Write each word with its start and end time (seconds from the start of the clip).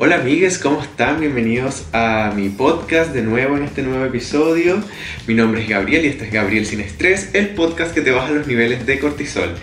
Hola 0.00 0.14
amigues, 0.14 0.60
¿cómo 0.60 0.80
están? 0.80 1.18
Bienvenidos 1.18 1.86
a 1.92 2.32
mi 2.36 2.50
podcast 2.50 3.12
de 3.12 3.22
nuevo 3.22 3.56
en 3.56 3.64
este 3.64 3.82
nuevo 3.82 4.04
episodio. 4.04 4.80
Mi 5.26 5.34
nombre 5.34 5.62
es 5.62 5.68
Gabriel 5.68 6.04
y 6.04 6.08
este 6.10 6.26
es 6.26 6.32
Gabriel 6.32 6.66
Sin 6.66 6.80
Estrés, 6.80 7.30
el 7.32 7.48
podcast 7.48 7.92
que 7.92 8.00
te 8.00 8.12
baja 8.12 8.30
los 8.30 8.46
niveles 8.46 8.86
de 8.86 9.00
cortisol. 9.00 9.56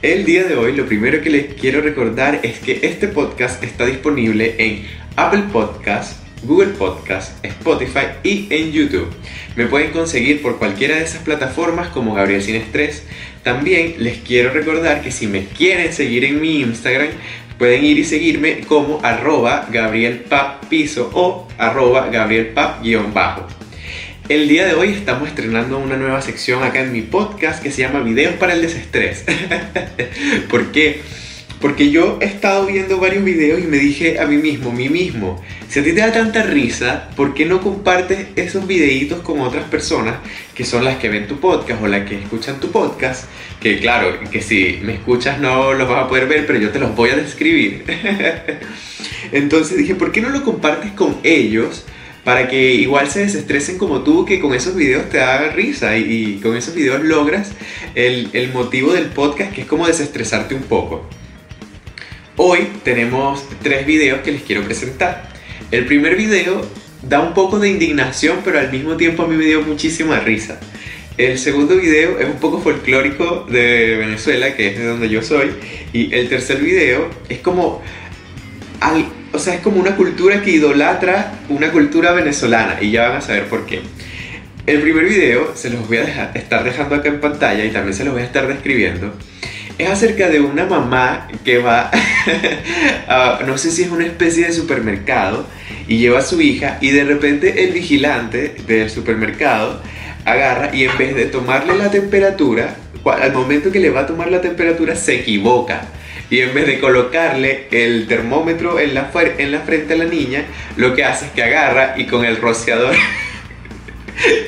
El 0.00 0.24
día 0.24 0.44
de 0.44 0.56
hoy 0.56 0.74
lo 0.74 0.86
primero 0.86 1.20
que 1.20 1.28
les 1.28 1.52
quiero 1.52 1.82
recordar 1.82 2.40
es 2.42 2.58
que 2.60 2.80
este 2.84 3.06
podcast 3.06 3.62
está 3.62 3.84
disponible 3.84 4.54
en 4.56 4.86
Apple 5.16 5.44
Podcast, 5.52 6.22
Google 6.42 6.70
Podcast, 6.70 7.44
Spotify 7.44 8.06
y 8.22 8.46
en 8.48 8.72
YouTube. 8.72 9.08
Me 9.56 9.66
pueden 9.66 9.90
conseguir 9.90 10.40
por 10.40 10.58
cualquiera 10.58 10.96
de 10.96 11.04
esas 11.04 11.20
plataformas 11.22 11.88
como 11.88 12.14
Gabriel 12.14 12.42
Sin 12.42 12.56
Estrés. 12.56 13.04
También 13.42 13.96
les 13.98 14.18
quiero 14.18 14.52
recordar 14.52 15.02
que 15.02 15.10
si 15.10 15.26
me 15.26 15.44
quieren 15.44 15.92
seguir 15.92 16.24
en 16.24 16.40
mi 16.40 16.60
Instagram, 16.60 17.08
pueden 17.58 17.84
ir 17.84 17.98
y 17.98 18.04
seguirme 18.04 18.60
como 18.60 19.00
arroba 19.02 19.68
gabrielpap-piso 19.70 21.10
o 21.14 21.48
arroba 21.58 22.08
gabrielpap-bajo. 22.10 23.46
El 24.28 24.48
día 24.48 24.66
de 24.66 24.74
hoy 24.74 24.90
estamos 24.90 25.28
estrenando 25.28 25.78
una 25.78 25.96
nueva 25.96 26.22
sección 26.22 26.62
acá 26.62 26.80
en 26.80 26.92
mi 26.92 27.02
podcast 27.02 27.62
que 27.62 27.70
se 27.70 27.82
llama 27.82 28.00
Videos 28.00 28.34
para 28.34 28.54
el 28.54 28.62
Desestrés. 28.62 29.24
¿Por 30.50 30.72
qué? 30.72 31.02
Porque 31.62 31.92
yo 31.92 32.18
he 32.20 32.24
estado 32.24 32.66
viendo 32.66 32.98
varios 32.98 33.22
videos 33.22 33.60
y 33.60 33.68
me 33.68 33.78
dije 33.78 34.18
a 34.18 34.26
mí 34.26 34.36
mismo, 34.36 34.72
mí 34.72 34.88
mismo, 34.88 35.40
si 35.68 35.78
a 35.78 35.84
ti 35.84 35.92
te 35.92 36.00
da 36.00 36.10
tanta 36.10 36.42
risa, 36.42 37.08
¿por 37.14 37.34
qué 37.34 37.46
no 37.46 37.60
compartes 37.60 38.26
esos 38.34 38.66
videitos 38.66 39.20
con 39.20 39.38
otras 39.38 39.66
personas 39.66 40.16
que 40.56 40.64
son 40.64 40.84
las 40.84 40.96
que 40.96 41.08
ven 41.08 41.28
tu 41.28 41.38
podcast 41.38 41.80
o 41.80 41.86
las 41.86 42.08
que 42.08 42.16
escuchan 42.16 42.58
tu 42.58 42.72
podcast? 42.72 43.26
Que 43.60 43.78
claro, 43.78 44.18
que 44.28 44.42
si 44.42 44.80
me 44.82 44.94
escuchas 44.94 45.38
no 45.38 45.72
los 45.72 45.88
vas 45.88 46.04
a 46.04 46.08
poder 46.08 46.26
ver, 46.26 46.48
pero 46.48 46.58
yo 46.58 46.70
te 46.70 46.80
los 46.80 46.96
voy 46.96 47.10
a 47.10 47.16
describir. 47.16 47.84
Entonces 49.30 49.78
dije, 49.78 49.94
¿por 49.94 50.10
qué 50.10 50.20
no 50.20 50.30
lo 50.30 50.42
compartes 50.42 50.90
con 50.90 51.16
ellos? 51.22 51.84
Para 52.24 52.48
que 52.48 52.74
igual 52.74 53.08
se 53.08 53.20
desestresen 53.20 53.78
como 53.78 54.02
tú, 54.02 54.24
que 54.24 54.40
con 54.40 54.52
esos 54.52 54.74
videos 54.74 55.08
te 55.10 55.20
hagan 55.20 55.54
risa 55.54 55.96
y, 55.96 56.40
con 56.42 56.56
esos 56.56 56.74
videos 56.74 57.04
logras 57.04 57.52
el, 57.94 58.30
el 58.32 58.52
motivo 58.52 58.92
del 58.92 59.06
podcast, 59.06 59.52
que 59.52 59.60
es 59.60 59.66
como 59.68 59.86
desestresarte 59.86 60.56
un 60.56 60.62
poco. 60.62 61.08
Hoy 62.38 62.66
tenemos 62.82 63.44
tres 63.62 63.84
videos 63.84 64.20
que 64.20 64.32
les 64.32 64.42
quiero 64.42 64.62
presentar. 64.62 65.28
El 65.70 65.84
primer 65.84 66.16
video 66.16 66.66
da 67.02 67.20
un 67.20 67.34
poco 67.34 67.58
de 67.58 67.68
indignación, 67.68 68.38
pero 68.42 68.58
al 68.58 68.72
mismo 68.72 68.96
tiempo 68.96 69.24
a 69.24 69.28
mí 69.28 69.36
me 69.36 69.44
dio 69.44 69.60
muchísima 69.60 70.18
risa. 70.18 70.58
El 71.18 71.38
segundo 71.38 71.76
video 71.76 72.18
es 72.18 72.24
un 72.24 72.40
poco 72.40 72.62
folclórico 72.62 73.46
de 73.50 73.98
Venezuela, 73.98 74.56
que 74.56 74.68
es 74.68 74.78
de 74.78 74.86
donde 74.86 75.10
yo 75.10 75.20
soy. 75.22 75.50
Y 75.92 76.14
el 76.14 76.30
tercer 76.30 76.58
video 76.60 77.10
es 77.28 77.40
como... 77.40 77.82
o 79.32 79.38
sea, 79.38 79.54
es 79.54 79.60
como 79.60 79.78
una 79.78 79.94
cultura 79.94 80.40
que 80.40 80.52
idolatra 80.52 81.34
una 81.50 81.70
cultura 81.70 82.12
venezolana. 82.12 82.78
Y 82.80 82.92
ya 82.92 83.08
van 83.08 83.18
a 83.18 83.20
saber 83.20 83.44
por 83.44 83.66
qué. 83.66 83.82
El 84.66 84.80
primer 84.80 85.04
video 85.04 85.54
se 85.54 85.68
los 85.68 85.86
voy 85.86 85.98
a 85.98 86.32
estar 86.34 86.64
dejando 86.64 86.94
acá 86.94 87.10
en 87.10 87.20
pantalla 87.20 87.62
y 87.62 87.70
también 87.72 87.94
se 87.94 88.04
los 88.04 88.14
voy 88.14 88.22
a 88.22 88.26
estar 88.26 88.48
describiendo 88.48 89.12
es 89.78 89.88
acerca 89.88 90.28
de 90.28 90.40
una 90.40 90.64
mamá 90.64 91.28
que 91.44 91.58
va 91.58 91.90
a, 93.08 93.40
no 93.46 93.58
sé 93.58 93.70
si 93.70 93.82
es 93.82 93.90
una 93.90 94.06
especie 94.06 94.46
de 94.46 94.52
supermercado 94.52 95.46
y 95.88 95.98
lleva 95.98 96.20
a 96.20 96.22
su 96.22 96.40
hija 96.40 96.78
y 96.80 96.90
de 96.90 97.04
repente 97.04 97.64
el 97.64 97.72
vigilante 97.72 98.54
del 98.66 98.90
supermercado 98.90 99.82
agarra 100.24 100.74
y 100.74 100.84
en 100.84 100.96
vez 100.98 101.14
de 101.14 101.26
tomarle 101.26 101.76
la 101.76 101.90
temperatura, 101.90 102.76
al 103.04 103.32
momento 103.32 103.72
que 103.72 103.80
le 103.80 103.90
va 103.90 104.00
a 104.00 104.06
tomar 104.06 104.30
la 104.30 104.40
temperatura 104.40 104.94
se 104.94 105.16
equivoca. 105.16 105.82
Y 106.30 106.40
en 106.40 106.54
vez 106.54 106.66
de 106.66 106.80
colocarle 106.80 107.66
el 107.70 108.06
termómetro 108.06 108.78
en 108.78 108.94
la, 108.94 109.10
en 109.36 109.52
la 109.52 109.60
frente 109.60 109.92
a 109.92 109.96
la 109.96 110.06
niña, 110.06 110.44
lo 110.76 110.94
que 110.94 111.04
hace 111.04 111.26
es 111.26 111.32
que 111.32 111.42
agarra 111.42 111.94
y 111.98 112.06
con 112.06 112.24
el 112.24 112.38
rociador 112.38 112.94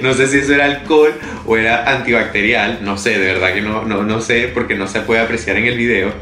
no 0.00 0.14
sé 0.14 0.26
si 0.26 0.38
eso 0.38 0.54
era 0.54 0.66
alcohol 0.66 1.12
o 1.46 1.56
era 1.56 1.90
antibacterial, 1.90 2.80
no 2.82 2.98
sé, 2.98 3.18
de 3.18 3.32
verdad 3.32 3.54
que 3.54 3.60
no, 3.60 3.84
no, 3.84 4.02
no 4.02 4.20
sé 4.20 4.50
porque 4.52 4.74
no 4.74 4.86
se 4.86 5.00
puede 5.00 5.20
apreciar 5.20 5.56
en 5.56 5.66
el 5.66 5.76
video. 5.76 6.12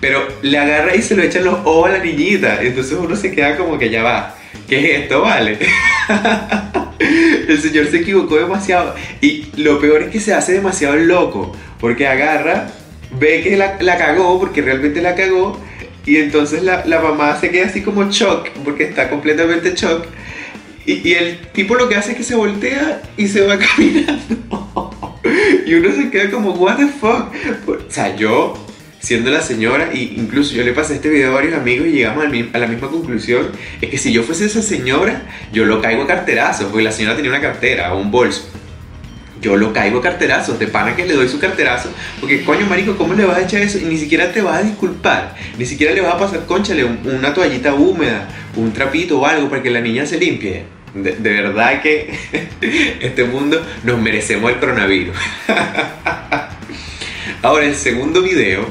Pero 0.00 0.26
le 0.42 0.58
agarra 0.58 0.94
y 0.94 1.02
se 1.02 1.16
lo 1.16 1.22
echa 1.22 1.38
en 1.38 1.46
los 1.46 1.58
ojos 1.64 1.88
a 1.88 1.92
la 1.92 1.98
niñita. 1.98 2.62
Entonces 2.62 2.96
uno 2.98 3.16
se 3.16 3.32
queda 3.32 3.56
como 3.56 3.78
que 3.78 3.90
ya 3.90 4.02
va. 4.02 4.36
¿Qué 4.68 4.78
es 4.78 5.02
esto? 5.02 5.22
Vale. 5.22 5.58
el 7.48 7.60
señor 7.60 7.86
se 7.86 7.98
equivocó 7.98 8.36
demasiado. 8.36 8.94
Y 9.20 9.46
lo 9.56 9.80
peor 9.80 10.02
es 10.02 10.10
que 10.10 10.20
se 10.20 10.34
hace 10.34 10.52
demasiado 10.52 10.96
loco. 10.96 11.56
Porque 11.80 12.06
agarra, 12.06 12.68
ve 13.18 13.42
que 13.42 13.56
la, 13.56 13.76
la 13.80 13.96
cagó, 13.96 14.38
porque 14.38 14.62
realmente 14.62 15.00
la 15.00 15.14
cagó. 15.14 15.60
Y 16.04 16.16
entonces 16.18 16.62
la, 16.62 16.84
la 16.86 17.00
mamá 17.00 17.38
se 17.40 17.50
queda 17.50 17.66
así 17.66 17.82
como 17.82 18.10
shock, 18.10 18.48
porque 18.64 18.84
está 18.84 19.10
completamente 19.10 19.74
shock 19.74 20.06
y, 20.86 21.12
el 21.14 21.38
tipo 21.52 21.74
lo 21.74 21.88
que 21.88 21.96
hace 21.96 22.12
es 22.12 22.16
que 22.16 22.22
se 22.22 22.36
voltea 22.36 23.02
y 23.16 23.26
se 23.26 23.42
va 23.42 23.58
caminando. 23.76 25.20
y 25.66 25.74
uno 25.74 25.92
se 25.92 26.10
queda 26.10 26.30
como, 26.30 26.52
what 26.52 26.76
the 26.76 26.86
fuck. 26.86 27.32
O 27.68 27.90
sea, 27.90 28.14
yo, 28.14 28.54
siendo 29.00 29.30
la 29.30 29.42
señora, 29.42 29.90
e 29.92 29.98
incluso 30.16 30.54
yo 30.54 30.62
le 30.62 30.72
pasé 30.72 30.94
este 30.94 31.08
video 31.08 31.32
a 31.32 31.34
varios 31.34 31.54
amigos 31.54 31.88
y 31.88 31.92
llegamos 31.92 32.24
a 32.24 32.58
la 32.58 32.66
misma 32.68 32.88
conclusión, 32.88 33.48
es 33.80 33.90
que 33.90 33.98
si 33.98 34.12
yo 34.12 34.22
fuese 34.22 34.46
esa 34.46 34.62
señora, 34.62 35.22
yo 35.52 35.64
lo 35.64 35.82
caigo 35.82 36.04
a 36.04 36.06
carterazos, 36.06 36.66
porque 36.66 36.84
la 36.84 36.92
señora 36.92 37.16
tenía 37.16 37.32
una 37.32 37.40
cartera 37.40 37.92
o 37.92 38.00
un 38.00 38.12
bolso. 38.12 38.48
Yo 39.42 39.56
lo 39.56 39.72
caigo 39.72 39.98
a 39.98 40.02
carterazos, 40.02 40.58
de 40.58 40.68
pana 40.68 40.94
que 40.94 41.04
le 41.04 41.14
doy 41.14 41.28
su 41.28 41.40
carterazo, 41.40 41.90
porque 42.20 42.44
coño 42.44 42.64
marico, 42.66 42.96
¿cómo 42.96 43.12
le 43.14 43.24
vas 43.24 43.38
a 43.38 43.42
echar 43.42 43.60
eso? 43.60 43.78
Y 43.78 43.84
ni 43.84 43.98
siquiera 43.98 44.32
te 44.32 44.40
vas 44.40 44.58
a 44.58 44.62
disculpar, 44.62 45.34
ni 45.58 45.66
siquiera 45.66 45.92
le 45.92 46.00
vas 46.00 46.14
a 46.14 46.18
pasar, 46.18 46.46
conchale, 46.46 46.84
una 46.84 47.34
toallita 47.34 47.74
húmeda, 47.74 48.28
un 48.54 48.72
trapito 48.72 49.20
o 49.20 49.26
algo 49.26 49.50
para 49.50 49.62
que 49.62 49.70
la 49.70 49.80
niña 49.80 50.06
se 50.06 50.18
limpie 50.18 50.75
de, 51.02 51.30
verdad 51.30 51.82
que 51.82 52.14
este 53.00 53.24
mundo 53.24 53.64
nos 53.84 54.00
merecemos 54.00 54.50
el 54.50 54.58
coronavirus. 54.58 55.16
Ahora, 57.42 57.66
el 57.66 57.74
segundo 57.74 58.22
video 58.22 58.66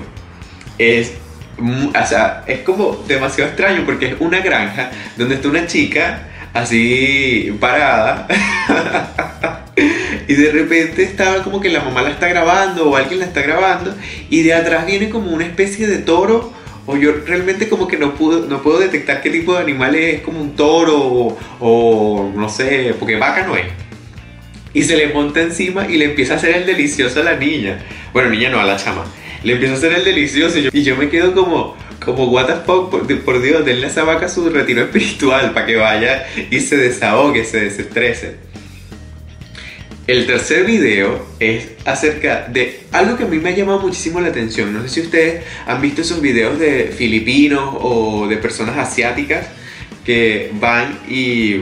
es, 0.77 1.13
o 1.57 2.07
sea, 2.07 2.43
es 2.47 2.59
como 2.59 3.03
demasiado 3.07 3.49
extraño 3.49 3.83
porque 3.85 4.07
es 4.07 4.15
una 4.19 4.39
granja 4.39 4.91
donde 5.17 5.35
está 5.35 5.47
una 5.47 5.67
chica 5.67 6.27
así 6.53 7.55
parada 7.59 8.27
y 10.27 10.33
de 10.33 10.51
repente 10.51 11.03
estaba 11.03 11.43
como 11.43 11.59
que 11.59 11.69
la 11.69 11.81
mamá 11.81 12.01
la 12.01 12.11
está 12.11 12.29
grabando 12.29 12.89
o 12.89 12.95
alguien 12.95 13.19
la 13.19 13.25
está 13.25 13.41
grabando 13.41 13.93
y 14.29 14.41
de 14.41 14.53
atrás 14.53 14.85
viene 14.85 15.09
como 15.09 15.31
una 15.31 15.45
especie 15.45 15.85
de 15.87 15.97
toro 15.97 16.53
o 16.87 16.97
yo 16.97 17.13
realmente 17.25 17.67
como 17.67 17.87
que 17.87 17.97
no 17.97 18.13
puedo, 18.15 18.47
no 18.47 18.61
puedo 18.61 18.79
detectar 18.79 19.21
qué 19.21 19.29
tipo 19.29 19.53
de 19.53 19.59
animal 19.59 19.95
es 19.95 20.21
como 20.21 20.39
un 20.39 20.55
toro 20.55 21.37
o, 21.59 22.31
no 22.35 22.49
sé, 22.49 22.95
porque 22.99 23.15
vaca 23.15 23.45
no 23.45 23.55
es. 23.55 23.65
Y 24.73 24.83
se 24.83 24.95
le 24.97 25.07
monta 25.07 25.41
encima 25.41 25.87
y 25.89 25.97
le 25.97 26.05
empieza 26.05 26.33
a 26.33 26.37
hacer 26.37 26.55
el 26.55 26.65
delicioso 26.65 27.21
a 27.21 27.23
la 27.23 27.35
niña. 27.37 27.79
Bueno, 28.13 28.29
niña 28.29 28.49
no, 28.49 28.59
a 28.59 28.65
la 28.65 28.77
chama. 28.77 29.05
Le 29.43 29.53
empieza 29.53 29.75
a 29.75 29.77
hacer 29.77 29.93
el 29.93 30.03
delicioso 30.03 30.57
y 30.59 30.83
yo, 30.83 30.95
me 30.95 31.09
quedo 31.09 31.33
como, 31.33 31.75
como 32.03 32.25
what 32.25 32.47
the 32.47 32.55
fuck, 32.65 32.91
por, 32.91 33.07
por 33.21 33.41
Dios, 33.41 33.65
denle 33.65 33.87
a 33.87 33.89
esa 33.89 34.03
vaca 34.03 34.27
su 34.27 34.49
retiro 34.49 34.81
espiritual 34.81 35.53
para 35.53 35.65
que 35.65 35.77
vaya 35.77 36.27
y 36.51 36.59
se 36.59 36.77
desahogue, 36.77 37.45
se 37.45 37.61
desestrese. 37.61 38.44
El 40.07 40.27
tercer 40.27 40.67
video 40.67 41.25
es 41.39 41.69
acerca 41.83 42.47
de 42.47 42.81
algo 42.91 43.17
que 43.17 43.23
a 43.23 43.27
mí 43.27 43.37
me 43.37 43.49
ha 43.49 43.55
llamado 43.55 43.79
muchísimo 43.79 44.21
la 44.21 44.27
atención. 44.27 44.71
No 44.71 44.83
sé 44.83 44.89
si 44.89 45.01
ustedes 45.01 45.43
han 45.65 45.81
visto 45.81 46.01
esos 46.01 46.21
videos 46.21 46.59
de 46.59 46.93
filipinos 46.95 47.75
o 47.79 48.27
de 48.27 48.37
personas 48.37 48.77
asiáticas 48.77 49.47
que 50.05 50.51
van 50.59 50.99
y 51.09 51.61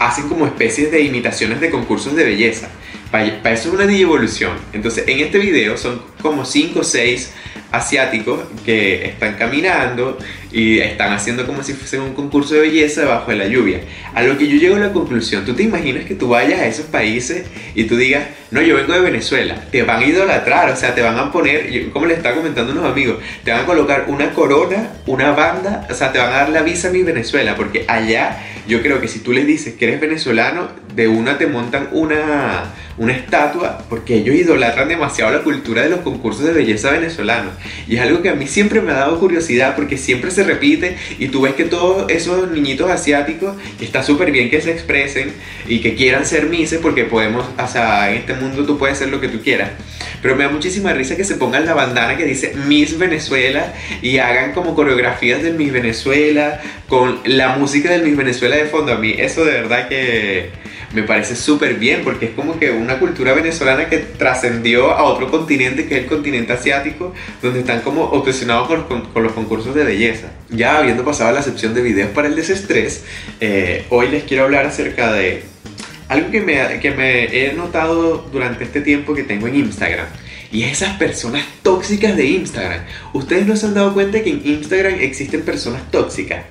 hacen 0.00 0.28
como 0.28 0.46
especies 0.46 0.90
de 0.90 1.02
imitaciones 1.02 1.60
de 1.60 1.70
concursos 1.70 2.16
de 2.16 2.24
belleza. 2.24 2.68
Para, 3.12 3.26
eso 3.26 3.68
es 3.68 3.74
una 3.74 3.84
evolución. 3.84 4.56
Entonces, 4.72 5.04
en 5.06 5.20
este 5.20 5.38
video 5.38 5.76
son 5.76 6.02
como 6.20 6.44
5 6.44 6.80
o 6.80 6.82
6 6.82 7.32
asiáticos 7.70 8.40
que 8.64 9.06
están 9.06 9.36
caminando 9.36 10.18
y 10.52 10.78
están 10.80 11.12
haciendo 11.12 11.46
como 11.46 11.62
si 11.62 11.74
fuese 11.74 11.98
un 11.98 12.14
concurso 12.14 12.54
de 12.54 12.60
belleza 12.60 13.02
debajo 13.02 13.30
de 13.30 13.36
la 13.36 13.46
lluvia. 13.46 13.80
A 14.14 14.22
lo 14.22 14.36
que 14.36 14.48
yo 14.48 14.56
llego 14.56 14.76
a 14.76 14.80
la 14.80 14.92
conclusión, 14.92 15.44
tú 15.44 15.54
te 15.54 15.62
imaginas 15.62 16.04
que 16.04 16.14
tú 16.14 16.28
vayas 16.28 16.60
a 16.60 16.66
esos 16.66 16.86
países 16.86 17.46
y 17.74 17.84
tú 17.84 17.96
digas, 17.96 18.24
no, 18.50 18.60
yo 18.60 18.76
vengo 18.76 18.92
de 18.92 19.00
Venezuela, 19.00 19.54
te 19.70 19.82
van 19.82 20.02
a 20.02 20.06
idolatrar, 20.06 20.70
o 20.70 20.76
sea, 20.76 20.94
te 20.94 21.02
van 21.02 21.18
a 21.18 21.30
poner, 21.30 21.90
como 21.90 22.06
le 22.06 22.14
está 22.14 22.34
comentando 22.34 22.72
unos 22.72 22.84
amigos, 22.84 23.18
te 23.44 23.52
van 23.52 23.60
a 23.60 23.66
colocar 23.66 24.06
una 24.08 24.32
corona, 24.32 24.90
una 25.06 25.32
banda, 25.32 25.86
o 25.88 25.94
sea, 25.94 26.12
te 26.12 26.18
van 26.18 26.32
a 26.32 26.36
dar 26.36 26.48
la 26.48 26.62
visa 26.62 26.88
a 26.88 26.90
mi 26.90 27.02
Venezuela, 27.02 27.54
porque 27.54 27.84
allá 27.86 28.38
yo 28.66 28.82
creo 28.82 29.00
que 29.00 29.08
si 29.08 29.20
tú 29.20 29.32
les 29.32 29.46
dices 29.46 29.74
que 29.74 29.86
eres 29.86 30.00
venezolano, 30.00 30.68
de 30.94 31.08
una 31.08 31.38
te 31.38 31.46
montan 31.46 31.88
una, 31.92 32.64
una 32.98 33.12
estatua, 33.12 33.84
porque 33.88 34.16
ellos 34.16 34.34
idolatran 34.34 34.88
demasiado 34.88 35.32
la 35.32 35.42
cultura 35.42 35.82
de 35.82 35.88
los 35.88 36.00
concursos 36.00 36.44
de 36.44 36.52
belleza 36.52 36.90
venezolanos. 36.90 37.54
Y 37.88 37.96
es 37.96 38.02
algo 38.02 38.22
que 38.22 38.28
a 38.28 38.34
mí 38.34 38.46
siempre 38.46 38.80
me 38.80 38.92
ha 38.92 38.96
dado 38.96 39.18
curiosidad, 39.18 39.76
porque 39.76 39.96
siempre 39.96 40.30
se 40.30 40.39
repite 40.44 40.96
y 41.18 41.28
tú 41.28 41.42
ves 41.42 41.54
que 41.54 41.64
todos 41.64 42.10
esos 42.10 42.50
niñitos 42.50 42.90
asiáticos, 42.90 43.56
está 43.80 44.02
súper 44.02 44.30
bien 44.32 44.50
que 44.50 44.60
se 44.60 44.70
expresen 44.70 45.32
y 45.68 45.80
que 45.80 45.94
quieran 45.94 46.26
ser 46.26 46.46
mises, 46.46 46.80
porque 46.80 47.04
podemos, 47.04 47.46
o 47.58 47.66
sea, 47.66 48.10
en 48.10 48.18
este 48.18 48.34
mundo 48.34 48.64
tú 48.64 48.78
puedes 48.78 48.98
ser 48.98 49.08
lo 49.08 49.20
que 49.20 49.28
tú 49.28 49.40
quieras. 49.42 49.70
pero 50.22 50.36
me 50.36 50.44
da 50.44 50.50
muchísima 50.50 50.92
risa 50.92 51.16
que 51.16 51.24
se 51.24 51.36
pongan 51.36 51.66
la 51.66 51.74
bandana 51.74 52.16
que 52.16 52.24
dice 52.24 52.54
Miss 52.66 52.98
Venezuela 52.98 53.72
y 54.02 54.18
hagan 54.18 54.52
como 54.52 54.74
coreografías 54.74 55.42
del 55.42 55.54
Miss 55.54 55.72
Venezuela 55.72 56.60
con 56.88 57.20
la 57.24 57.56
música 57.56 57.90
del 57.90 58.02
Miss 58.02 58.16
Venezuela 58.16 58.56
de 58.56 58.66
fondo. 58.66 58.92
A 58.92 58.98
mí 58.98 59.14
eso 59.18 59.44
de 59.44 59.52
verdad 59.52 59.88
que 59.88 60.50
me 60.92 61.02
parece 61.04 61.36
súper 61.36 61.74
bien 61.74 62.02
porque 62.02 62.26
es 62.26 62.30
como 62.32 62.58
que 62.58 62.70
una 62.70 62.98
cultura 62.98 63.32
venezolana 63.32 63.88
que 63.88 63.98
trascendió 63.98 64.90
a 64.90 65.04
otro 65.04 65.30
continente 65.30 65.86
que 65.86 65.96
es 65.96 66.02
el 66.02 66.06
continente 66.08 66.52
asiático, 66.52 67.14
donde 67.42 67.60
están 67.60 67.80
como 67.80 68.04
obsesionados 68.04 68.66
con, 68.66 69.02
con, 69.06 69.22
los 69.22 69.32
concursos 69.32 69.74
de 69.74 69.84
belleza. 69.84 70.28
Ya 70.48 70.78
habiendo 70.78 71.04
pasado 71.04 71.32
la 71.32 71.42
sección 71.42 71.74
de 71.74 71.82
videos 71.82 72.10
para 72.10 72.28
el 72.28 72.34
desestrés, 72.34 73.04
eh, 73.40 73.84
hoy 73.90 74.08
les 74.08 74.24
quiero 74.24 74.44
hablar 74.44 74.66
acerca 74.66 75.12
de 75.12 75.44
algo 76.08 76.30
que 76.32 76.40
me, 76.40 76.80
que 76.80 76.90
me 76.90 77.24
he 77.24 77.52
notado 77.52 78.28
durante 78.32 78.64
este 78.64 78.80
tiempo 78.80 79.14
que 79.14 79.22
tengo 79.22 79.46
en 79.46 79.56
Instagram. 79.56 80.06
Y 80.52 80.64
esas 80.64 80.96
personas 80.96 81.44
tóxicas 81.62 82.16
de 82.16 82.26
Instagram. 82.26 82.80
Ustedes 83.12 83.46
no 83.46 83.54
se 83.54 83.66
han 83.66 83.74
dado 83.74 83.94
cuenta 83.94 84.20
que 84.20 84.30
en 84.30 84.42
Instagram 84.44 84.94
existen 85.00 85.42
personas 85.42 85.88
tóxicas. 85.92 86.44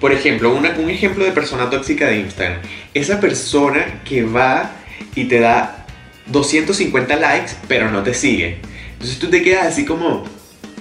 Por 0.00 0.12
ejemplo, 0.12 0.54
un 0.54 0.90
ejemplo 0.90 1.24
de 1.24 1.32
persona 1.32 1.70
tóxica 1.70 2.06
de 2.06 2.20
Instagram. 2.20 2.60
Esa 2.94 3.20
persona 3.20 4.00
que 4.04 4.22
va 4.22 4.70
y 5.14 5.24
te 5.24 5.40
da 5.40 5.86
250 6.26 7.16
likes, 7.16 7.52
pero 7.66 7.90
no 7.90 8.02
te 8.02 8.14
sigue. 8.14 8.58
Entonces 8.92 9.18
tú 9.18 9.28
te 9.28 9.42
quedas 9.42 9.66
así 9.66 9.84
como, 9.84 10.24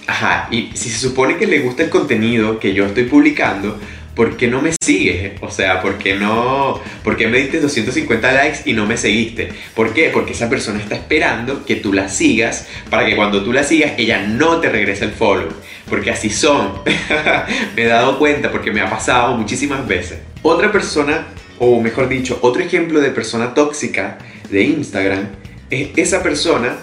ajá, 0.06 0.48
y 0.52 0.70
si 0.74 0.90
se 0.90 1.00
supone 1.00 1.38
que 1.38 1.48
le 1.48 1.60
gusta 1.60 1.84
el 1.84 1.90
contenido 1.90 2.60
que 2.60 2.74
yo 2.74 2.86
estoy 2.86 3.06
publicando, 3.06 3.80
¿por 4.18 4.36
qué 4.36 4.48
no 4.48 4.64
me 4.64 4.72
sigues? 4.82 5.34
O 5.42 5.52
sea, 5.52 5.80
¿por 5.80 6.00
qué 6.00 6.16
no? 6.16 6.82
¿Por 7.04 7.16
qué 7.16 7.28
me 7.28 7.38
diste 7.38 7.62
250 7.62 8.32
likes 8.32 8.62
y 8.66 8.74
no 8.74 8.88
me 8.88 8.98
seguiste? 8.98 9.50
¿Por 9.76 9.94
qué? 9.94 10.10
Porque 10.12 10.34
esa 10.34 10.50
persona 10.50 10.80
está 10.80 10.96
esperando 10.96 11.64
que 11.64 11.76
tú 11.76 11.94
la 11.94 12.10
sigas 12.10 12.68
para 12.90 13.06
que 13.06 13.16
cuando 13.16 13.44
tú 13.44 13.54
la 13.54 13.64
sigas 13.64 13.94
ella 14.00 14.26
no 14.28 14.60
te 14.60 14.70
regrese 14.70 15.06
el 15.06 15.12
follow. 15.12 15.50
Porque 15.88 16.10
así 16.10 16.32
son. 16.32 16.82
me 17.76 17.84
he 17.84 17.86
dado 17.86 18.18
cuenta 18.18 18.52
porque 18.52 18.72
me 18.72 18.82
ha 18.82 18.90
pasado 18.90 19.38
muchísimas 19.38 19.88
veces. 19.88 20.18
Otra 20.42 20.72
persona, 20.72 21.28
o 21.60 21.80
mejor 21.80 22.10
dicho, 22.10 22.40
otro 22.42 22.64
ejemplo 22.64 23.00
de 23.00 23.12
persona 23.12 23.54
tóxica 23.54 24.18
de 24.50 24.64
Instagram 24.64 25.28
es 25.70 25.90
esa 25.96 26.24
persona 26.24 26.76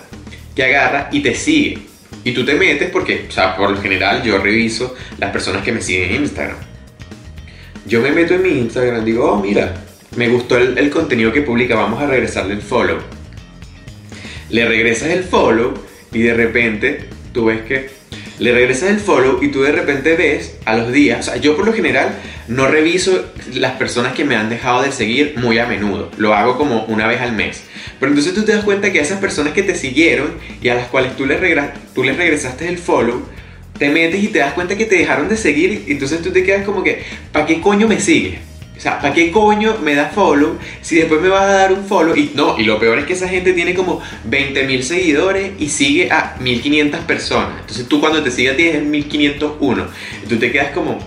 que 0.54 0.62
agarra 0.62 1.08
y 1.10 1.20
te 1.20 1.34
sigue. 1.34 1.80
Y 2.22 2.30
tú 2.30 2.44
te 2.44 2.54
metes 2.54 2.90
porque, 2.90 3.26
o 3.28 3.32
sea, 3.32 3.56
por 3.56 3.70
lo 3.70 3.82
general 3.82 4.22
yo 4.22 4.38
reviso 4.38 4.94
las 5.18 5.32
personas 5.32 5.64
que 5.64 5.72
me 5.72 5.82
siguen 5.82 6.10
en 6.10 6.22
Instagram 6.22 6.73
yo 7.86 8.00
me 8.00 8.10
meto 8.12 8.34
en 8.34 8.42
mi 8.42 8.50
Instagram, 8.50 9.04
digo, 9.04 9.30
oh, 9.30 9.40
mira, 9.40 9.74
me 10.16 10.28
gustó 10.28 10.56
el, 10.56 10.90
contenido 10.90 11.32
que 11.32 11.42
publica, 11.42 11.74
vamos 11.74 12.00
a 12.00 12.06
regresarle 12.06 12.54
el 12.54 12.62
follow. 12.62 12.98
Le 14.50 14.66
regresas 14.66 15.10
el 15.10 15.24
follow 15.24 15.74
y 16.12 16.22
de 16.22 16.34
repente 16.34 17.08
tú 17.32 17.46
ves 17.46 17.62
que 17.62 17.90
le 18.38 18.52
regresas 18.52 18.90
el 18.90 18.98
follow 18.98 19.42
y 19.42 19.48
tú 19.48 19.62
de 19.62 19.72
repente 19.72 20.16
ves 20.16 20.56
a 20.64 20.76
los 20.76 20.92
días, 20.92 21.20
o 21.20 21.30
sea, 21.30 21.40
yo 21.40 21.56
por 21.56 21.66
lo 21.66 21.72
general 21.72 22.16
no 22.48 22.66
reviso 22.66 23.32
las 23.52 23.72
personas 23.72 24.12
que 24.12 24.24
me 24.24 24.36
han 24.36 24.50
dejado 24.50 24.82
de 24.82 24.92
seguir 24.92 25.34
muy 25.36 25.58
a 25.58 25.66
menudo, 25.66 26.10
lo 26.16 26.34
hago 26.34 26.56
como 26.56 26.84
una 26.86 27.06
vez 27.06 27.20
al 27.20 27.32
mes. 27.32 27.64
Pero 28.00 28.10
entonces 28.10 28.34
tú 28.34 28.44
te 28.44 28.52
das 28.52 28.64
cuenta 28.64 28.92
que 28.92 29.00
esas 29.00 29.20
personas 29.20 29.52
que 29.52 29.62
te 29.62 29.74
siguieron 29.74 30.34
y 30.60 30.68
a 30.68 30.74
las 30.74 30.88
cuales 30.88 31.16
tú 31.16 31.26
les, 31.26 31.40
tú 31.94 32.02
les 32.02 32.16
regresaste 32.16 32.68
el 32.68 32.78
follow, 32.78 33.22
te 33.78 33.88
metes 33.90 34.22
y 34.22 34.28
te 34.28 34.38
das 34.38 34.54
cuenta 34.54 34.76
que 34.76 34.86
te 34.86 34.96
dejaron 34.96 35.28
de 35.28 35.36
seguir 35.36 35.84
y 35.86 35.92
entonces 35.92 36.22
tú 36.22 36.30
te 36.30 36.42
quedas 36.42 36.64
como 36.64 36.82
que, 36.82 37.02
¿para 37.32 37.46
qué 37.46 37.60
coño 37.60 37.88
me 37.88 38.00
sigues? 38.00 38.38
O 38.76 38.80
sea, 38.80 39.00
¿para 39.00 39.14
qué 39.14 39.30
coño 39.30 39.78
me 39.82 39.94
da 39.94 40.08
follow 40.08 40.58
si 40.80 40.96
después 40.96 41.20
me 41.20 41.28
vas 41.28 41.42
a 41.42 41.52
dar 41.52 41.72
un 41.72 41.84
follow? 41.84 42.16
Y 42.16 42.32
no, 42.34 42.58
y 42.58 42.64
lo 42.64 42.78
peor 42.80 42.98
es 42.98 43.06
que 43.06 43.12
esa 43.12 43.28
gente 43.28 43.52
tiene 43.52 43.72
como 43.72 44.02
20.000 44.28 44.82
seguidores 44.82 45.52
y 45.58 45.68
sigue 45.68 46.10
a 46.10 46.36
1.500 46.40 46.98
personas. 47.06 47.60
Entonces 47.60 47.86
tú 47.86 48.00
cuando 48.00 48.22
te 48.22 48.32
sigas 48.32 48.56
tienes 48.56 48.82
1.501. 48.82 49.86
Y 50.24 50.26
tú 50.26 50.36
te 50.38 50.50
quedas 50.50 50.72
como, 50.72 50.98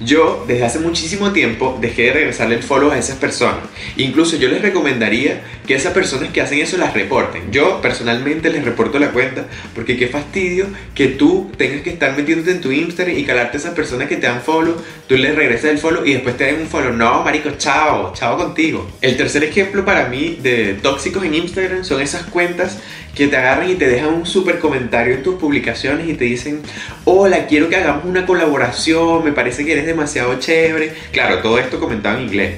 yo, 0.00 0.44
desde 0.46 0.64
hace 0.64 0.78
muchísimo 0.78 1.32
tiempo, 1.32 1.78
dejé 1.80 2.02
de 2.02 2.12
regresarle 2.12 2.56
el 2.56 2.62
follow 2.62 2.90
a 2.90 2.98
esas 2.98 3.16
personas. 3.16 3.60
Incluso 3.96 4.36
yo 4.36 4.48
les 4.48 4.60
recomendaría 4.60 5.42
que 5.66 5.74
esas 5.74 5.92
personas 5.94 6.30
que 6.30 6.42
hacen 6.42 6.58
eso 6.58 6.76
las 6.76 6.92
reporten. 6.92 7.50
Yo 7.50 7.80
personalmente 7.80 8.50
les 8.50 8.64
reporto 8.64 8.98
la 8.98 9.12
cuenta 9.12 9.46
porque 9.74 9.96
qué 9.96 10.08
fastidio 10.08 10.66
que 10.94 11.08
tú 11.08 11.50
tengas 11.56 11.80
que 11.80 11.90
estar 11.90 12.16
metiéndote 12.16 12.50
en 12.50 12.60
tu 12.60 12.72
Instagram 12.72 13.16
y 13.16 13.24
calarte 13.24 13.56
a 13.56 13.60
esas 13.60 13.74
personas 13.74 14.08
que 14.08 14.16
te 14.16 14.26
dan 14.26 14.42
follow, 14.42 14.76
tú 15.08 15.16
les 15.16 15.34
regresas 15.34 15.70
el 15.70 15.78
follow 15.78 16.04
y 16.04 16.12
después 16.12 16.36
te 16.36 16.44
dan 16.44 16.60
un 16.60 16.68
follow. 16.68 16.92
No, 16.92 17.22
marico, 17.22 17.50
chao, 17.56 18.12
chao 18.14 18.36
contigo. 18.36 18.86
El 19.00 19.16
tercer 19.16 19.44
ejemplo 19.44 19.84
para 19.84 20.08
mí 20.08 20.38
de 20.42 20.74
tóxicos 20.74 21.24
en 21.24 21.34
Instagram 21.34 21.84
son 21.84 22.00
esas 22.00 22.24
cuentas 22.24 22.78
que 23.16 23.28
te 23.28 23.36
agarran 23.36 23.70
y 23.70 23.76
te 23.76 23.88
dejan 23.88 24.12
un 24.12 24.26
super 24.26 24.58
comentario 24.58 25.14
en 25.14 25.22
tus 25.22 25.36
publicaciones 25.36 26.06
y 26.06 26.14
te 26.14 26.26
dicen, 26.26 26.60
hola, 27.04 27.46
quiero 27.46 27.70
que 27.70 27.76
hagamos 27.76 28.04
una 28.04 28.26
colaboración, 28.26 29.24
me 29.24 29.32
parece 29.32 29.64
que 29.64 29.72
eres 29.72 29.86
demasiado 29.86 30.38
chévere. 30.38 30.92
Claro, 31.12 31.38
todo 31.38 31.58
esto 31.58 31.80
comentado 31.80 32.18
en 32.18 32.24
inglés. 32.24 32.56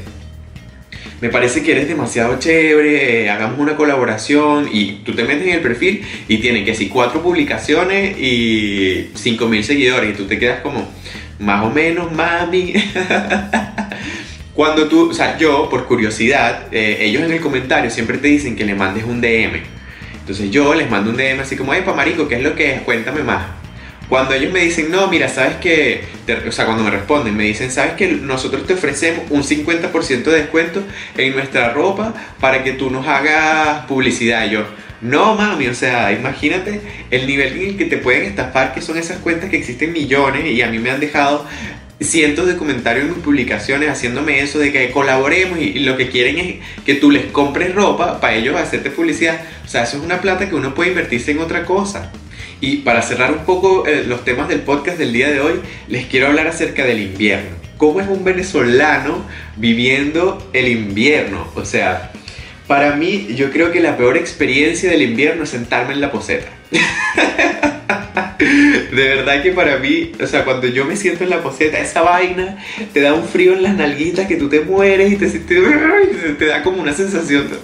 Me 1.20 1.28
parece 1.28 1.62
que 1.62 1.72
eres 1.72 1.88
demasiado 1.88 2.38
chévere, 2.40 3.22
eh, 3.22 3.31
hagamos 3.31 3.60
una 3.60 3.76
colaboración 3.76 4.69
y 4.72 5.00
tú 5.05 5.14
te 5.14 5.22
metes 5.22 5.46
en 5.46 5.55
el 5.55 5.60
perfil 5.60 6.05
y 6.26 6.38
tienen 6.38 6.64
que 6.64 6.75
si 6.75 6.88
cuatro 6.88 7.22
publicaciones 7.22 8.19
y 8.19 9.11
mil 9.49 9.64
seguidores 9.64 10.11
y 10.11 10.16
tú 10.16 10.26
te 10.26 10.40
quedas 10.40 10.61
como, 10.61 10.88
más 11.38 11.64
o 11.64 11.70
menos, 11.70 12.11
mami. 12.12 12.75
Cuando 14.54 14.88
tú, 14.88 15.11
o 15.11 15.14
sea, 15.14 15.38
yo 15.38 15.69
por 15.70 15.87
curiosidad, 15.87 16.66
eh, 16.72 16.99
ellos 17.00 17.22
en 17.22 17.31
el 17.31 17.40
comentario 17.40 17.90
siempre 17.93 18.19
te 18.19 18.26
dicen 18.26 18.56
que 18.56 18.64
le 18.64 18.75
mandes 18.75 19.04
un 19.04 19.20
DM. 19.20 19.77
Entonces 20.28 20.50
yo 20.50 20.75
les 20.75 20.90
mando 20.90 21.10
un 21.10 21.16
DM 21.16 21.40
así 21.40 21.56
como, 21.56 21.72
pa 21.72 21.94
marico, 21.94 22.28
¿qué 22.28 22.34
es 22.34 22.42
lo 22.42 22.54
que 22.54 22.75
es? 22.75 22.82
Cuéntame 22.82 23.22
más. 23.22 23.46
Cuando 24.10 24.34
ellos 24.34 24.52
me 24.52 24.60
dicen, 24.60 24.90
no, 24.90 25.08
mira, 25.08 25.26
sabes 25.26 25.56
que, 25.56 26.04
o 26.46 26.52
sea, 26.52 26.66
cuando 26.66 26.84
me 26.84 26.90
responden, 26.90 27.34
me 27.34 27.44
dicen, 27.44 27.70
sabes 27.70 27.94
que 27.94 28.08
nosotros 28.08 28.66
te 28.66 28.75
ofrecemos 28.75 29.25
un 29.30 29.42
50% 29.42 30.25
de 30.25 30.32
descuento 30.32 30.82
en 31.16 31.34
nuestra 31.34 31.72
ropa 31.72 32.12
para 32.40 32.62
que 32.62 32.72
tú 32.72 32.90
nos 32.90 33.06
hagas 33.06 33.86
publicidad. 33.86 34.44
Y 34.44 34.50
yo, 34.50 34.66
no, 35.00 35.34
mami, 35.34 35.66
o 35.69 35.75
sea, 35.75 36.12
imagínate 36.12 36.82
el 37.10 37.26
nivel 37.26 37.54
en 37.54 37.69
el 37.70 37.76
que 37.78 37.86
te 37.86 37.96
pueden 37.96 38.25
estafar, 38.25 38.75
que 38.75 38.82
son 38.82 38.98
esas 38.98 39.20
cuentas 39.20 39.48
que 39.48 39.56
existen 39.56 39.94
millones 39.94 40.44
y 40.44 40.60
a 40.60 40.69
mí 40.69 40.78
me 40.78 40.90
han 40.90 41.00
dejado 41.00 41.46
cientos 42.00 42.47
de 42.47 42.56
comentarios 42.56 43.06
en 43.06 43.15
mis 43.15 43.25
publicaciones 43.25 43.91
haciéndome 43.91 44.41
eso 44.41 44.59
de 44.59 44.73
que 44.73 44.91
colaboremos 44.91 45.59
y, 45.59 45.81
lo 45.81 45.97
que 45.97 46.09
quieren 46.09 46.39
es 46.39 46.56
que 46.85 46.95
tú 46.95 47.11
les 47.11 47.27
compres 47.27 47.75
ropa 47.75 48.21
para 48.21 48.35
ellos 48.35 48.56
hacerte 48.56 48.91
publicidad. 48.91 49.41
O 49.65 49.69
sea, 49.69 49.85
eso 49.85 49.99
es 49.99 50.05
una 50.05 50.21
plata 50.21 50.49
que 50.49 50.55
uno 50.55 50.75
puede 50.75 50.91
invertirse 50.91 51.33
en 51.33 51.41
otra 51.41 51.65
cosa. 51.65 52.12
Y 52.61 52.79
para 52.79 53.03
cerrar 53.03 53.33
un 53.33 53.45
poco 53.45 53.87
eh, 53.87 54.05
los 54.06 54.25
temas 54.25 54.49
del 54.49 54.61
podcast 54.61 54.99
del 54.99 55.12
día 55.12 55.31
de 55.31 55.41
hoy, 55.41 55.61
les 55.89 56.06
quiero 56.06 56.29
hablar 56.29 56.49
acerca 56.49 56.85
del 56.85 57.00
invierno. 57.00 57.50
¿Cómo 57.77 58.00
es 58.00 58.09
un 58.09 58.25
venezolano 58.25 59.25
viviendo 59.56 60.50
el 60.53 60.69
invierno? 60.69 61.47
O 61.55 61.64
sea, 61.64 62.11
para 62.67 62.97
mí 62.97 63.28
yo 63.37 63.52
creo 63.52 63.71
que 63.71 63.81
la 63.81 63.97
peor 63.97 64.17
experiencia 64.17 64.90
del 64.90 65.02
invierno 65.02 65.45
es 65.45 65.50
sentarme 65.50 65.95
en 65.95 66.00
la 66.00 66.11
poseta. 66.11 66.49
De 68.38 69.08
verdad 69.08 69.42
que 69.42 69.52
para 69.52 69.78
mí, 69.78 70.12
o 70.20 70.26
sea, 70.26 70.44
cuando 70.44 70.66
yo 70.66 70.84
me 70.84 70.96
siento 70.96 71.25
en 71.25 71.30
la 71.30 71.42
poseta, 71.42 71.78
esa 71.78 72.02
vaina 72.02 72.56
te 72.92 73.00
da 73.00 73.14
un 73.14 73.25
frío 73.25 73.54
en 73.54 73.62
las 73.62 73.76
nalguitas 73.76 74.26
que 74.26 74.37
tú 74.37 74.48
te 74.48 74.60
mueres 74.60 75.12
y 75.12 75.16
te, 75.16 75.28
te, 75.28 76.46
da 76.46 76.62
como 76.62 76.80
una 76.80 76.92
sensación. 76.92 77.48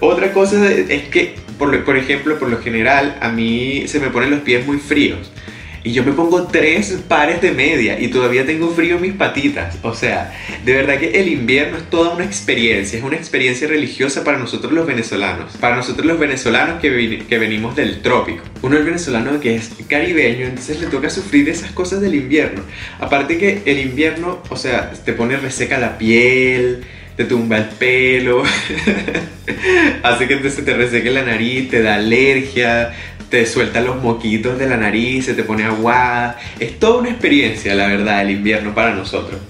Otra 0.00 0.32
cosa 0.32 0.70
es 0.70 1.08
que, 1.08 1.34
por, 1.58 1.84
por 1.84 1.96
ejemplo, 1.96 2.38
por 2.38 2.48
lo 2.48 2.58
general, 2.58 3.16
a 3.20 3.28
mí 3.30 3.84
se 3.86 3.98
me 4.00 4.08
ponen 4.08 4.30
los 4.30 4.40
pies 4.40 4.66
muy 4.66 4.78
fríos. 4.78 5.31
Y 5.84 5.92
yo 5.92 6.04
me 6.04 6.12
pongo 6.12 6.44
tres 6.44 6.96
pares 7.08 7.40
de 7.40 7.50
media 7.52 8.00
y 8.00 8.08
todavía 8.08 8.46
tengo 8.46 8.70
frío 8.70 8.96
en 8.96 9.02
mis 9.02 9.12
patitas. 9.14 9.78
O 9.82 9.94
sea, 9.94 10.32
de 10.64 10.74
verdad 10.74 10.98
que 10.98 11.20
el 11.20 11.28
invierno 11.28 11.76
es 11.76 11.90
toda 11.90 12.14
una 12.14 12.24
experiencia, 12.24 12.98
es 12.98 13.04
una 13.04 13.16
experiencia 13.16 13.66
religiosa 13.66 14.22
para 14.22 14.38
nosotros 14.38 14.72
los 14.72 14.86
venezolanos. 14.86 15.56
Para 15.56 15.76
nosotros 15.76 16.06
los 16.06 16.18
venezolanos 16.18 16.80
que, 16.80 17.24
que 17.28 17.38
venimos 17.38 17.74
del 17.74 18.00
trópico. 18.00 18.44
Uno 18.62 18.78
es 18.78 18.84
venezolano 18.84 19.40
que 19.40 19.56
es 19.56 19.70
caribeño, 19.88 20.46
entonces 20.46 20.80
le 20.80 20.86
toca 20.86 21.10
sufrir 21.10 21.48
esas 21.48 21.72
cosas 21.72 22.00
del 22.00 22.14
invierno. 22.14 22.62
Aparte 23.00 23.36
que 23.38 23.62
el 23.64 23.80
invierno, 23.80 24.40
o 24.50 24.56
sea, 24.56 24.92
te 24.92 25.12
pone 25.12 25.36
reseca 25.36 25.78
la 25.78 25.98
piel 25.98 26.84
te 27.16 27.24
tumba 27.24 27.58
el 27.58 27.66
pelo, 27.66 28.42
hace 30.02 30.28
que 30.28 30.50
se 30.50 30.62
te 30.62 30.74
reseque 30.74 31.10
la 31.10 31.22
nariz, 31.22 31.68
te 31.68 31.82
da 31.82 31.96
alergia, 31.96 32.94
te 33.32 33.46
suelta 33.46 33.80
los 33.80 34.02
moquitos 34.02 34.58
de 34.58 34.68
la 34.68 34.76
nariz, 34.76 35.24
se 35.24 35.32
te 35.32 35.42
pone 35.42 35.64
aguada. 35.64 36.38
Es 36.60 36.78
toda 36.78 37.00
una 37.00 37.08
experiencia, 37.08 37.74
la 37.74 37.86
verdad, 37.86 38.20
el 38.20 38.30
invierno 38.30 38.74
para 38.74 38.94
nosotros. 38.94 39.40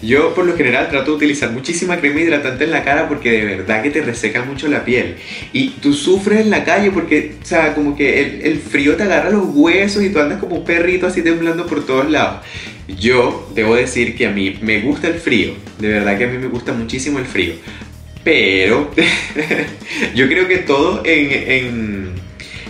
Yo 0.00 0.32
por 0.32 0.46
lo 0.46 0.56
general 0.56 0.88
trato 0.88 1.10
de 1.10 1.16
utilizar 1.16 1.50
muchísima 1.50 1.96
crema 1.96 2.20
hidratante 2.20 2.62
en 2.62 2.70
la 2.70 2.84
cara 2.84 3.08
porque 3.08 3.32
de 3.32 3.44
verdad 3.44 3.82
que 3.82 3.90
te 3.90 4.00
reseca 4.00 4.44
mucho 4.44 4.68
la 4.68 4.84
piel. 4.84 5.16
Y 5.52 5.70
tú 5.70 5.92
sufres 5.92 6.42
en 6.42 6.50
la 6.50 6.62
calle 6.62 6.92
porque, 6.92 7.34
o 7.42 7.44
sea, 7.44 7.74
como 7.74 7.96
que 7.96 8.42
el, 8.44 8.58
frío 8.60 8.94
te 8.94 9.02
agarra 9.02 9.30
los 9.30 9.46
huesos 9.48 10.04
y 10.04 10.10
tú 10.10 10.20
andas 10.20 10.38
como 10.38 10.54
un 10.54 10.64
perrito 10.64 11.08
así 11.08 11.20
temblando 11.20 11.66
por 11.66 11.84
todos 11.84 12.08
lados. 12.08 12.46
Yo 12.86 13.50
debo 13.56 13.74
decir 13.74 14.16
que 14.16 14.26
a 14.26 14.30
mí 14.30 14.56
me 14.62 14.82
gusta 14.82 15.08
el 15.08 15.14
frío, 15.14 15.54
de 15.80 15.88
verdad 15.88 16.16
que 16.16 16.24
a 16.24 16.28
mí 16.28 16.38
me 16.38 16.46
gusta 16.46 16.72
muchísimo 16.72 17.18
el 17.18 17.26
frío. 17.26 17.54
Pero 18.22 18.88
yo 20.14 20.28
creo 20.28 20.46
que 20.46 20.58
todo 20.58 21.02
en, 21.04 22.11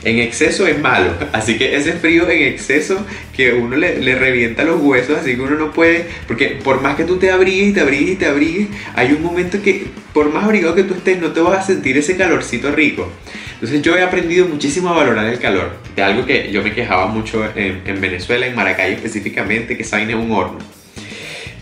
exceso 0.04 0.66
es 0.66 0.78
malo. 0.78 1.12
Así 1.32 1.56
que 1.56 1.76
ese 1.76 1.92
frío 1.92 2.28
en 2.28 2.42
exceso 2.42 3.04
que 3.35 3.52
uno 3.52 3.76
le, 3.76 4.00
le, 4.00 4.14
revienta 4.16 4.64
los 4.64 4.80
huesos, 4.80 5.18
así 5.18 5.37
que 5.37 5.40
uno 5.40 5.56
no 5.56 5.73
puede, 5.73 6.06
porque 6.26 6.59
por 6.62 6.80
más 6.80 6.97
que 6.97 7.04
tú 7.04 7.18
te 7.18 7.30
abrigues 7.30 7.68
y 7.68 7.73
te 7.73 7.80
abrigues 7.80 8.11
y 8.11 8.16
te 8.16 8.26
abrigues, 8.26 8.68
hay 8.94 9.12
un 9.12 9.23
momento 9.23 9.62
que 9.62 9.87
por 10.12 10.32
más 10.32 10.44
abrigado 10.44 10.75
que 10.75 10.85
tú 10.85 10.94
estés, 10.94 11.21
no 11.21 11.32
te 11.32 11.40
vas 11.40 11.59
a 11.59 11.62
sentir 11.62 11.97
ese 11.97 12.16
calorcito 12.16 12.71
rico. 12.73 13.09
Entonces 13.54 13.80
yo 13.82 13.97
he 13.97 14.02
aprendido 14.02 14.47
muchísimo 14.47 14.88
a 14.90 14.97
valorar 14.97 15.26
el 15.26 15.38
calor, 15.38 15.76
de 15.94 16.02
algo 16.02 16.26
que 16.26 16.50
yo 16.50 16.62
me 16.62 16.73
quejaba 16.73 17.06
mucho 17.06 17.44
en, 17.54 17.82
en 17.87 18.00
Venezuela, 18.00 18.47
en 18.47 18.56
Maracay 18.56 18.94
específicamente, 18.94 19.76
que 19.76 19.85
saben 19.85 20.14
un 20.16 20.32
horno. 20.32 20.82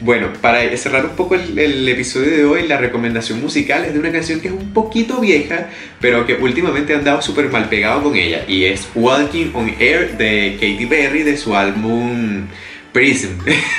Bueno, 0.03 0.33
para 0.41 0.75
cerrar 0.79 1.05
un 1.05 1.15
poco 1.15 1.35
el, 1.35 1.87
episodio 1.87 2.31
de 2.31 2.45
hoy, 2.47 2.67
la 2.67 2.79
recomendación 2.79 3.39
musical 3.39 3.85
es 3.85 3.93
de 3.93 3.99
una 3.99 4.11
canción 4.11 4.41
que 4.41 4.49
es 4.49 4.55
un 4.55 4.73
poquito 4.73 5.21
vieja, 5.21 5.69
pero 6.01 6.27
que 6.27 6.35
últimamente 6.35 6.95
han 6.95 7.05
dado 7.05 7.21
súper 7.21 7.51
mal 7.51 7.69
pegado 7.69 8.03
con 8.03 8.17
ella, 8.17 8.45
y 8.49 8.65
es 8.65 8.89
Walking 8.95 9.51
on 9.53 9.75
Air 9.79 10.17
de 10.17 10.55
Katy 10.55 10.87
Perry 10.87 11.23
de 11.23 11.37
su 11.37 11.55
álbum 11.55 12.47
Prism. 12.93 13.29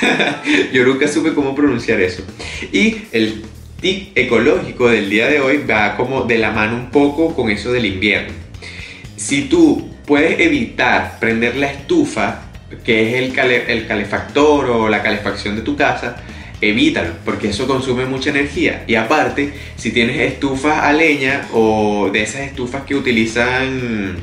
Yo 0.74 0.86
nunca 0.86 1.08
supe 1.08 1.34
cómo 1.34 1.56
pronunciar 1.56 2.00
eso. 2.00 2.24
Y 2.72 2.98
el 3.12 3.42
tip 3.82 4.16
ecológico 4.16 4.90
del 4.90 5.10
día 5.10 5.28
de 5.28 5.40
hoy 5.40 5.62
va 5.68 5.98
como 5.98 6.26
de 6.26 6.38
la 6.38 6.52
mano 6.52 6.76
un 6.76 6.92
poco 6.92 7.36
con 7.36 7.50
eso 7.50 7.74
del 7.74 7.88
invierno. 7.88 8.34
Si 9.16 9.46
tú 9.46 9.90
puedes 10.06 10.40
evitar 10.40 11.18
prender 11.20 11.56
la 11.56 11.72
estufa 11.72 12.51
que 12.84 13.10
es 13.10 13.38
el, 13.38 13.40
el 13.40 13.88
calefactor 13.88 14.70
o 14.70 14.90
la 14.90 15.02
calefacción 15.02 15.56
de 15.56 15.62
tu 15.62 15.76
casa, 15.76 16.18
evítalo, 16.62 17.14
porque 17.26 17.50
eso 17.50 17.68
consume 17.68 18.06
mucha 18.06 18.30
energía. 18.30 18.84
Y 18.88 18.96
aparte, 18.96 19.52
si 19.76 19.92
tienes 19.92 20.20
estufas 20.20 20.80
a 20.84 20.94
leña 20.94 21.48
o 21.54 22.10
de 22.12 22.22
esas 22.22 22.42
estufas 22.42 22.84
que 22.84 22.96
utilizan 22.96 24.18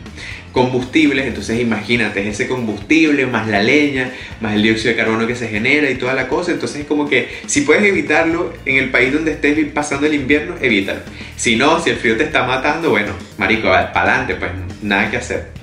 combustibles, 0.53 1.27
entonces 1.27 1.61
imagínate 1.61 2.27
ese 2.27 2.49
combustible 2.49 3.27
más 3.27 3.47
la 3.49 3.63
leña, 3.63 4.11
más 4.41 4.55
el 4.55 4.63
dióxido 4.63 4.91
de 4.91 4.97
carbono 4.97 5.27
que 5.27 5.37
se 5.37 5.49
genera 5.49 5.91
y 5.91 5.97
toda 5.97 6.15
la 6.15 6.27
cosa, 6.27 6.53
entonces 6.53 6.81
es 6.81 6.87
como 6.87 7.09
que 7.09 7.29
si 7.47 7.61
puedes 7.63 7.85
evitarlo 7.85 8.53
en 8.65 8.77
el 8.77 8.91
país 8.91 9.13
donde 9.13 9.33
estés 9.33 9.59
pasando 9.73 10.07
el 10.07 10.15
invierno, 10.15 10.57
evítalo. 10.61 11.01
Si 11.37 11.57
no, 11.57 11.81
si 11.81 11.91
el 11.91 11.97
frío 11.97 12.17
te 12.17 12.25
está 12.25 12.45
matando, 12.45 12.91
bueno, 12.91 13.13
marico, 13.37 13.69
para 13.69 13.91
adelante, 13.91 14.35
pues 14.37 14.51
nada 14.83 15.11
que 15.11 15.19
hacer. 15.19 15.59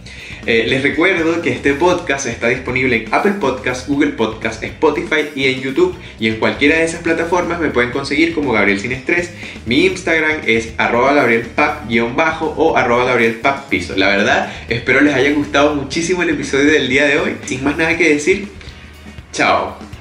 Eh, 0.46 0.66
les 0.68 0.84
recuerdo 0.84 1.42
que 1.42 1.50
este 1.50 1.74
podcast 1.74 2.28
está 2.28 2.50
disponible 2.50 2.96
en 2.96 3.14
Apple 3.14 3.34
Podcast, 3.40 3.88
Google 3.88 4.12
Podcast, 4.12 4.64
Spotify 4.64 5.30
y 5.36 5.46
en 5.46 5.62
YouTube. 5.62 5.96
Y 6.20 6.28
en 6.28 6.36
cualquiera 6.38 6.78
de 6.78 6.84
esas 6.84 7.02
plataformas 7.02 7.60
me 7.60 7.70
pueden 7.70 7.92
conseguir 7.92 8.34
como 8.34 8.52
Gabriel 8.52 8.80
Sin 8.80 8.92
Estrés. 8.92 9.32
Mi 9.66 9.86
Instagram 9.86 10.42
es 10.46 10.74
arroba 10.78 11.14
gabrielpap-bajo 11.14 12.54
o 12.58 12.74
gabrielpap-piso. 12.74 13.96
La 13.96 14.08
verdad, 14.08 14.54
espero 14.70 15.02
les 15.02 15.14
haya 15.14 15.32
gustado 15.32 15.76
muchísimo 15.76 16.24
el 16.24 16.30
episodio 16.30 16.72
del 16.72 16.90
día 16.90 17.06
de 17.06 17.20
hoy. 17.20 17.38
Sin 17.46 17.64
más 17.64 17.78
nada 17.78 17.98
que 17.98 18.10
decir, 18.10 18.48
chao. 19.32 19.95